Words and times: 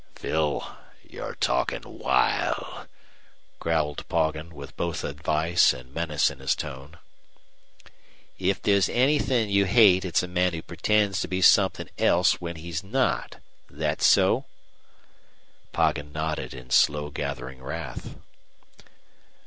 "Phil, 0.15 0.65
you're 1.03 1.35
talkin' 1.35 1.83
wild," 1.85 2.87
growled 3.59 4.03
Poggin, 4.09 4.49
with 4.49 4.75
both 4.75 5.03
advice 5.03 5.73
and 5.73 5.93
menace 5.93 6.31
in 6.31 6.39
his 6.39 6.55
tone. 6.55 6.97
"If 8.39 8.59
there's 8.63 8.89
anythin' 8.89 9.49
you 9.49 9.65
hate 9.65 10.03
it's 10.03 10.23
a 10.23 10.27
man 10.27 10.53
who 10.55 10.63
pretends 10.63 11.19
to 11.21 11.27
be 11.27 11.43
somebody 11.43 11.91
else 11.99 12.41
when 12.41 12.55
he's 12.55 12.83
not. 12.83 13.39
Thet 13.71 14.01
so?" 14.01 14.45
Poggin 15.71 16.11
nodded 16.11 16.55
in 16.55 16.71
slow 16.71 17.11
gathering 17.11 17.61
wrath. 17.61 18.15